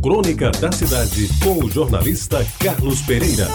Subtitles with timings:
[0.00, 3.48] Crônica da Cidade, com o jornalista Carlos Pereira.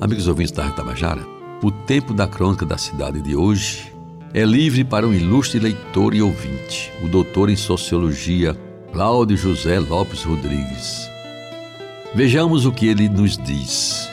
[0.00, 1.26] Amigos ouvintes da Tabajara,
[1.62, 3.92] o tempo da crônica da cidade de hoje
[4.32, 8.56] é livre para um ilustre leitor e ouvinte, o doutor em sociologia
[8.92, 11.10] Cláudio José Lopes Rodrigues.
[12.14, 14.08] Vejamos o que ele nos diz.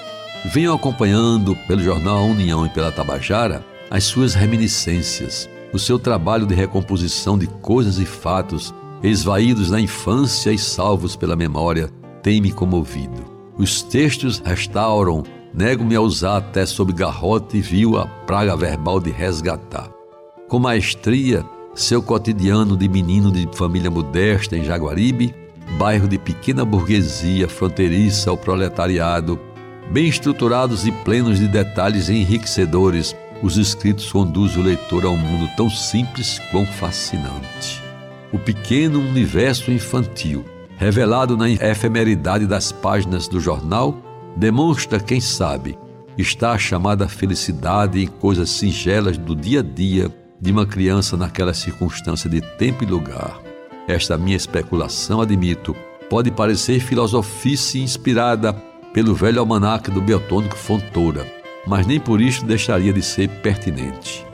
[0.45, 6.55] Venham acompanhando pelo jornal União e pela Tabajara as suas reminiscências, o seu trabalho de
[6.55, 8.73] recomposição de coisas e fatos
[9.03, 11.89] esvaídos na infância e salvos pela memória
[12.23, 13.37] tem me comovido.
[13.57, 15.23] Os textos restauram,
[15.53, 19.89] nego-me a usar até sob garrote e viu a praga verbal de resgatar.
[20.47, 25.33] Com maestria, seu cotidiano de menino de família modesta em Jaguaribe,
[25.77, 29.39] bairro de pequena burguesia fronteiriça ao proletariado,
[29.91, 35.49] bem estruturados e plenos de detalhes enriquecedores, os escritos conduzem o leitor a um mundo
[35.55, 37.81] tão simples quão fascinante.
[38.31, 40.43] O pequeno universo infantil,
[40.77, 43.97] revelado na efemeridade das páginas do jornal,
[44.35, 45.77] demonstra, quem sabe,
[46.17, 51.53] está a chamada felicidade em coisas singelas do dia a dia de uma criança naquela
[51.53, 53.39] circunstância de tempo e lugar.
[53.87, 55.75] Esta minha especulação, admito,
[56.09, 58.53] pode parecer filosofice inspirada
[58.93, 61.25] pelo velho almanaque do Beltônico Fontoura,
[61.67, 64.25] mas nem por isso deixaria de ser pertinente.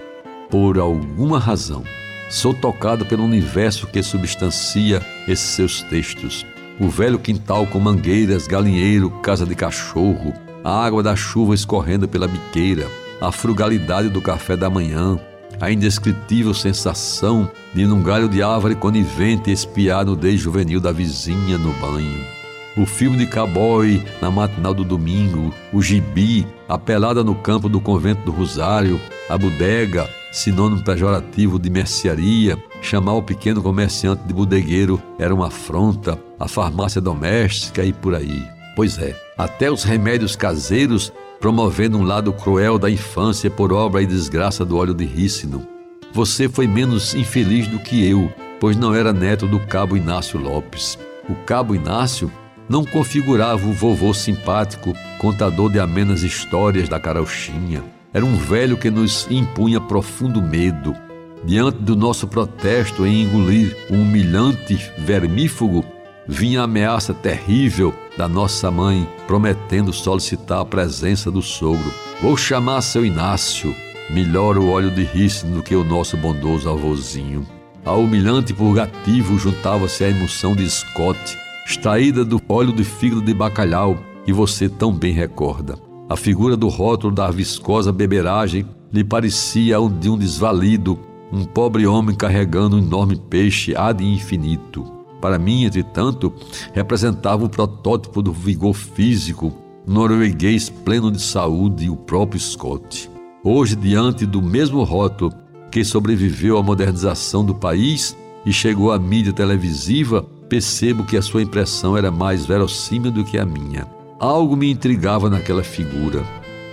[0.50, 1.84] Por alguma razão,
[2.30, 6.46] sou tocado pelo universo que substancia esses seus textos.
[6.80, 12.28] O velho quintal com mangueiras, galinheiro, casa de cachorro, a água da chuva escorrendo pela
[12.28, 12.88] biqueira,
[13.20, 15.20] a frugalidade do café da manhã,
[15.60, 21.58] a indescritível sensação de num galho de árvore conivente espiar no desde juvenil da vizinha
[21.58, 22.43] no banho.
[22.76, 27.80] O filme de cowboy na matinal do domingo, o gibi, a pelada no campo do
[27.80, 35.00] convento do Rosário, a bodega, sinônimo pejorativo de mercearia, chamar o pequeno comerciante de bodegueiro
[35.20, 38.44] era uma afronta, a farmácia doméstica e por aí.
[38.76, 44.08] Pois é, até os remédios caseiros promovendo um lado cruel da infância por obra e
[44.08, 45.68] desgraça do óleo de rícino.
[46.12, 50.98] Você foi menos infeliz do que eu, pois não era neto do cabo Inácio Lopes.
[51.30, 52.32] O cabo Inácio
[52.68, 57.84] não configurava o vovô simpático, contador de amenas histórias da carochinha.
[58.14, 60.96] Era um velho que nos impunha profundo medo.
[61.44, 65.84] Diante do nosso protesto em engolir um humilhante vermífugo,
[66.28, 71.92] vinha a ameaça terrível da nossa mãe, prometendo solicitar a presença do sogro.
[72.22, 73.76] Vou chamar seu Inácio.
[74.10, 77.46] Melhor o óleo de rícino do que o nosso bondoso avôzinho.
[77.86, 83.98] A humilhante purgativo juntava-se à emoção de Scott, extraída do óleo de fígado de bacalhau,
[84.26, 85.78] que você tão bem recorda.
[86.10, 91.00] A figura do rótulo da viscosa beberagem lhe parecia de um desvalido,
[91.32, 94.84] um pobre homem carregando um enorme peixe ad infinito.
[95.20, 96.34] Para mim, entretanto,
[96.74, 99.54] representava o protótipo do vigor físico
[99.86, 103.10] norueguês pleno de saúde o próprio Scott.
[103.44, 105.34] Hoje, diante do mesmo rótulo
[105.72, 111.42] que sobreviveu à modernização do país e chegou à mídia televisiva, percebo que a sua
[111.42, 113.88] impressão era mais verossímil do que a minha.
[114.20, 116.24] Algo me intrigava naquela figura.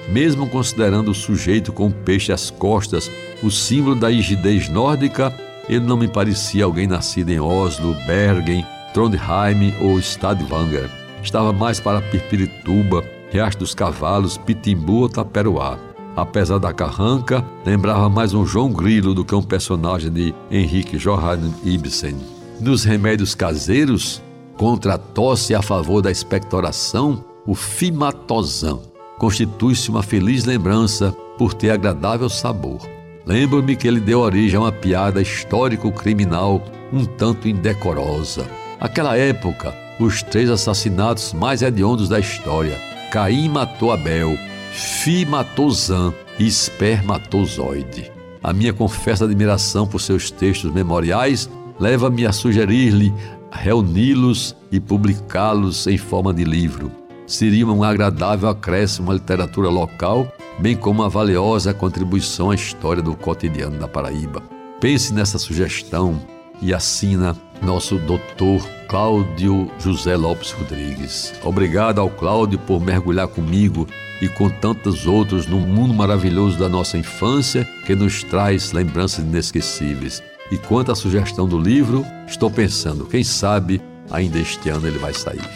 [0.06, 3.10] Mesmo considerando o sujeito com o peixe às costas,
[3.42, 5.34] o símbolo da rigidez nórdica,
[5.66, 10.90] ele não me parecia alguém nascido em Oslo, Bergen, Trondheim ou Stavanger.
[11.22, 15.78] Estava mais para Pirpirituba, Riacho dos Cavalos, Pitimbu ou Taperoá.
[16.14, 21.54] Apesar da carranca, lembrava mais um João Grilo do que um personagem de Henrique Johann
[21.64, 22.39] Ibsen.
[22.60, 24.22] Nos remédios caseiros,
[24.58, 28.82] contra a tosse a favor da expectoração, o fimatosão
[29.18, 32.86] constitui-se uma feliz lembrança por ter agradável sabor.
[33.24, 36.62] Lembro-me que ele deu origem a uma piada histórico-criminal
[36.92, 38.46] um tanto indecorosa.
[38.78, 42.78] Aquela época, os três assassinatos mais hediondos da história:
[43.10, 44.36] Caim matou Abel,
[44.72, 48.12] Fi matou Zan e Espermatozoide.
[48.42, 51.48] A minha confessa admiração por seus textos memoriais
[51.80, 53.12] leva-me a sugerir-lhe
[53.50, 56.92] reuni-los e publicá-los em forma de livro.
[57.26, 63.14] Seria um agradável acréscimo à literatura local bem como uma valiosa contribuição à história do
[63.14, 64.42] cotidiano da Paraíba.
[64.78, 66.20] Pense nessa sugestão
[66.60, 71.32] e assina nosso doutor Cláudio José Lopes Rodrigues.
[71.42, 73.86] Obrigado ao Cláudio por mergulhar comigo
[74.20, 80.22] e com tantos outros no mundo maravilhoso da nossa infância que nos traz lembranças inesquecíveis.
[80.50, 83.80] E quanto à sugestão do livro, estou pensando, quem sabe
[84.10, 85.48] ainda este ano ele vai sair.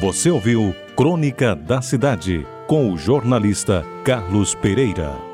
[0.00, 5.31] Você ouviu Crônica da Cidade com o jornalista Carlos Pereira.